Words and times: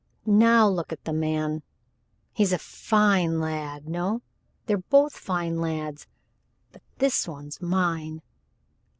Now 0.25 0.67
look 0.67 0.91
at 0.91 1.03
the 1.05 1.13
man! 1.13 1.61
He's 2.33 2.51
a 2.51 2.57
fine 2.57 3.39
lad, 3.39 3.87
no? 3.87 4.23
They're 4.65 4.79
both 4.79 5.13
fine 5.13 5.57
lads 5.57 6.07
but 6.71 6.81
this 6.97 7.27
one's 7.27 7.61
mine. 7.61 8.23